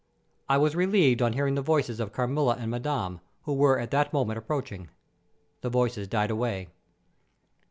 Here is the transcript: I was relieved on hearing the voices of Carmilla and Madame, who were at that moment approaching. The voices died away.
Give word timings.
I 0.49 0.57
was 0.57 0.75
relieved 0.75 1.21
on 1.21 1.33
hearing 1.33 1.53
the 1.53 1.61
voices 1.61 1.99
of 1.99 2.11
Carmilla 2.11 2.55
and 2.59 2.71
Madame, 2.71 3.19
who 3.43 3.53
were 3.53 3.77
at 3.77 3.91
that 3.91 4.11
moment 4.11 4.39
approaching. 4.39 4.89
The 5.61 5.69
voices 5.69 6.07
died 6.07 6.31
away. 6.31 6.69